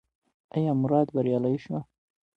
[0.55, 1.77] ایا مراد بریالی شو؟